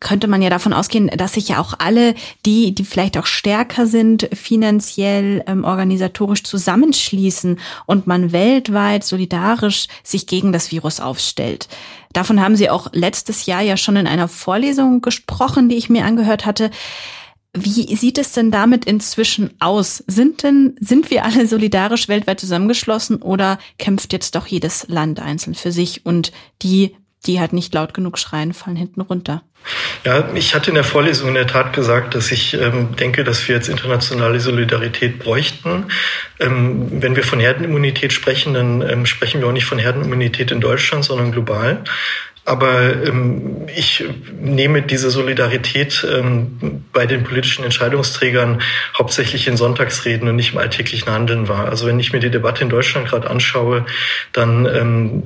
[0.00, 2.14] könnte man ja davon ausgehen, dass sich ja auch alle,
[2.46, 10.26] die, die vielleicht auch stärker sind, finanziell, ähm, organisatorisch zusammenschließen und man weltweit solidarisch sich
[10.26, 11.68] gegen das Virus aufstellt.
[12.12, 16.04] Davon haben Sie auch letztes Jahr ja schon in einer Vorlesung gesprochen, die ich mir
[16.04, 16.70] angehört hatte.
[17.54, 20.04] Wie sieht es denn damit inzwischen aus?
[20.06, 25.54] Sind denn, sind wir alle solidarisch weltweit zusammengeschlossen oder kämpft jetzt doch jedes Land einzeln
[25.54, 26.94] für sich und die
[27.26, 29.42] die halt nicht laut genug schreien, fallen hinten runter.
[30.04, 33.48] Ja, ich hatte in der Vorlesung in der Tat gesagt, dass ich ähm, denke, dass
[33.48, 35.86] wir jetzt internationale Solidarität bräuchten.
[36.38, 40.60] Ähm, wenn wir von Herdenimmunität sprechen, dann ähm, sprechen wir auch nicht von Herdenimmunität in
[40.60, 41.82] Deutschland, sondern global.
[42.48, 44.04] Aber ähm, ich
[44.40, 48.62] nehme diese Solidarität ähm, bei den politischen Entscheidungsträgern
[48.96, 51.68] hauptsächlich in Sonntagsreden und nicht im alltäglichen Handeln wahr.
[51.68, 53.84] Also wenn ich mir die Debatte in Deutschland gerade anschaue,
[54.32, 55.22] dann ähm,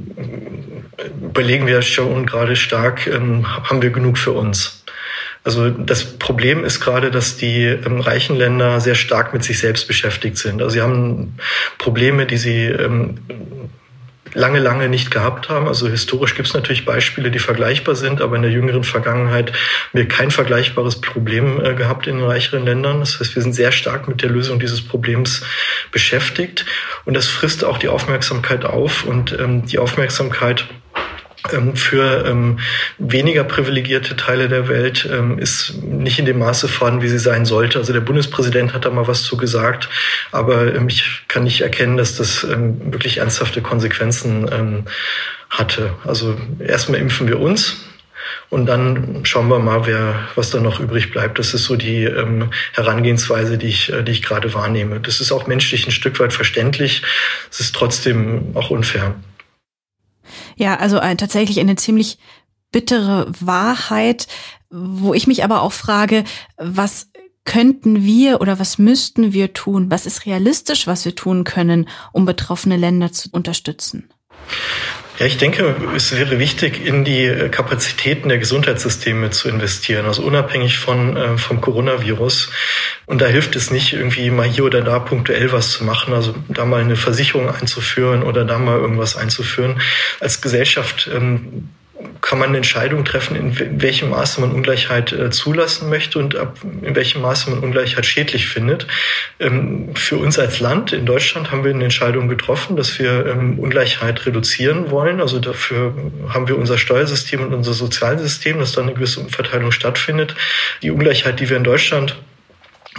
[1.22, 4.84] überlegen wir schon gerade stark, ähm, haben wir genug für uns?
[5.44, 9.86] Also das Problem ist gerade, dass die ähm, reichen Länder sehr stark mit sich selbst
[9.86, 10.60] beschäftigt sind.
[10.60, 11.36] Also sie haben
[11.78, 13.18] Probleme, die sie ähm,
[14.34, 15.68] lange, lange nicht gehabt haben.
[15.68, 19.58] Also historisch gibt es natürlich Beispiele, die vergleichbar sind, aber in der jüngeren Vergangenheit haben
[19.92, 23.00] wir kein vergleichbares Problem äh, gehabt in den reicheren Ländern.
[23.00, 25.42] Das heißt, wir sind sehr stark mit der Lösung dieses Problems
[25.90, 26.64] beschäftigt
[27.04, 30.66] und das frisst auch die Aufmerksamkeit auf und ähm, die Aufmerksamkeit
[31.74, 32.60] für ähm,
[32.98, 37.44] weniger privilegierte Teile der Welt ähm, ist nicht in dem Maße vorhanden, wie sie sein
[37.46, 37.78] sollte.
[37.78, 39.88] Also der Bundespräsident hat da mal was zu gesagt,
[40.30, 44.84] aber ähm, ich kann nicht erkennen, dass das ähm, wirklich ernsthafte Konsequenzen ähm,
[45.50, 45.94] hatte.
[46.04, 47.76] Also erstmal impfen wir uns.
[48.48, 51.38] Und dann schauen wir mal, wer, was da noch übrig bleibt.
[51.38, 55.00] Das ist so die ähm, Herangehensweise, die ich, äh, die ich gerade wahrnehme.
[55.00, 57.02] Das ist auch menschlich ein Stück weit verständlich.
[57.50, 59.14] Es ist trotzdem auch unfair.
[60.56, 62.18] Ja, also ein, tatsächlich eine ziemlich
[62.70, 64.26] bittere Wahrheit,
[64.70, 66.24] wo ich mich aber auch frage,
[66.56, 67.10] was
[67.44, 69.90] könnten wir oder was müssten wir tun?
[69.90, 74.08] Was ist realistisch, was wir tun können, um betroffene Länder zu unterstützen?
[75.18, 80.78] Ja, ich denke, es wäre wichtig, in die Kapazitäten der Gesundheitssysteme zu investieren, also unabhängig
[80.78, 82.50] von, äh, vom Coronavirus.
[83.04, 86.34] Und da hilft es nicht, irgendwie mal hier oder da punktuell was zu machen, also
[86.48, 89.82] da mal eine Versicherung einzuführen oder da mal irgendwas einzuführen.
[90.18, 91.68] Als Gesellschaft ähm,
[92.20, 96.58] kann man eine Entscheidung treffen, in welchem Maße man Ungleichheit äh, zulassen möchte und ab,
[96.82, 98.86] in welchem Maße man Ungleichheit schädlich findet.
[99.40, 103.58] Ähm, für uns als Land in Deutschland haben wir eine Entscheidung getroffen, dass wir ähm,
[103.58, 105.20] Ungleichheit reduzieren wollen.
[105.20, 105.94] Also dafür
[106.28, 110.34] haben wir unser Steuersystem und unser Sozialsystem, dass da eine gewisse Umverteilung stattfindet.
[110.82, 112.16] Die Ungleichheit, die wir in Deutschland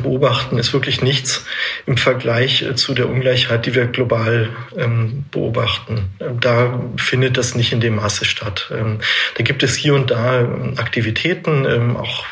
[0.02, 1.46] beobachten, ist wirklich nichts
[1.86, 6.10] im Vergleich äh, zu der Ungleichheit, die wir global ähm, beobachten.
[6.20, 8.72] Ähm, da findet das nicht in dem Maße statt.
[8.76, 9.00] Ähm,
[9.36, 12.26] da gibt es hier und da ähm, Aktivitäten, ähm, auch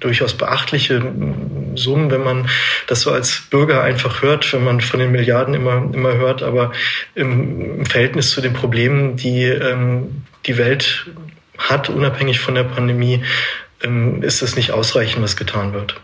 [0.00, 2.48] durchaus beachtliche ähm, Summen, wenn man
[2.88, 6.72] das so als Bürger einfach hört, wenn man von den Milliarden immer, immer hört, aber
[7.14, 9.38] im, im Verhältnis zu den Problemen, die
[10.46, 11.06] die Welt
[11.56, 13.22] hat, unabhängig von der Pandemie,
[14.20, 16.00] ist es nicht ausreichend, was getan wird.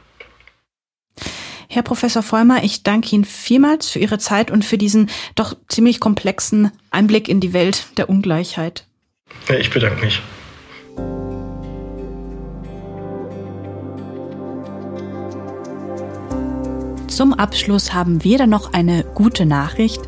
[1.74, 5.98] Herr Professor Vollmer, ich danke Ihnen vielmals für Ihre Zeit und für diesen doch ziemlich
[5.98, 8.86] komplexen Einblick in die Welt der Ungleichheit.
[9.58, 10.22] Ich bedanke mich.
[17.08, 20.02] Zum Abschluss haben wir dann noch eine gute Nachricht.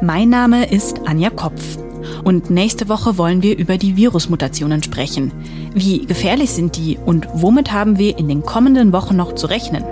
[0.00, 1.76] Mein Name ist Anja Kopf.
[2.22, 5.32] Und nächste Woche wollen wir über die Virusmutationen sprechen.
[5.74, 9.82] Wie gefährlich sind die und womit haben wir in den kommenden Wochen noch zu rechnen?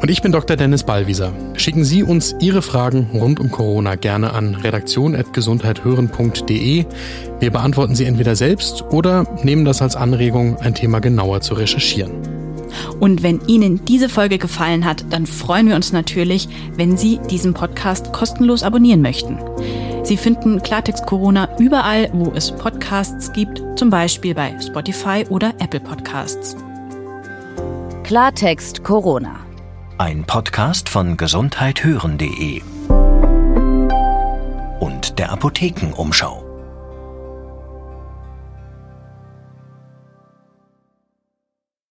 [0.00, 0.56] Und ich bin Dr.
[0.56, 1.34] Dennis Ballwieser.
[1.56, 6.86] Schicken Sie uns Ihre Fragen rund um Corona gerne an redaktion.gesundheithören.de.
[7.40, 12.12] Wir beantworten sie entweder selbst oder nehmen das als Anregung, ein Thema genauer zu recherchieren.
[13.00, 17.54] Und wenn Ihnen diese Folge gefallen hat, dann freuen wir uns natürlich, wenn Sie diesen
[17.54, 19.38] Podcast kostenlos abonnieren möchten.
[20.02, 25.80] Sie finden Klartext Corona überall, wo es Podcasts gibt, zum Beispiel bei Spotify oder Apple
[25.80, 26.56] Podcasts.
[28.02, 29.36] Klartext Corona.
[29.96, 32.60] Ein Podcast von gesundheithören.de
[34.80, 36.43] und der Apothekenumschau.